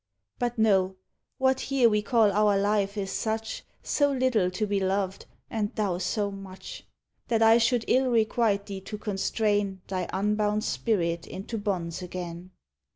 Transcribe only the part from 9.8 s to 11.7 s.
Thy unbound spirit into